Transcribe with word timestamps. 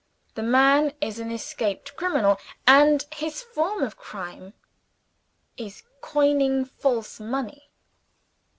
The 0.33 0.41
man 0.41 0.93
is 0.99 1.19
an 1.19 1.29
escaped 1.29 1.95
criminal; 1.95 2.39
and 2.65 3.05
his 3.13 3.43
form 3.43 3.83
of 3.83 3.97
crime 3.97 4.55
is 5.57 5.83
coining 6.01 6.65
false 6.65 7.19
money. 7.19 7.69